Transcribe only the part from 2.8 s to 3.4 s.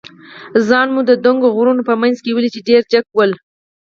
جګ ول.